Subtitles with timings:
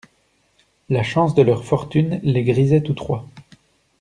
[0.89, 3.27] La chance de leur fortune les grisait tous trois.